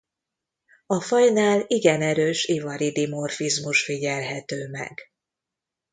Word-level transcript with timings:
A 0.85 1.01
fajnál 1.01 1.63
igen 1.67 2.01
erős 2.01 2.45
ivari 2.45 2.91
dimorfizmus 2.91 3.83
figyelhető 3.83 4.69
meg. 4.69 4.99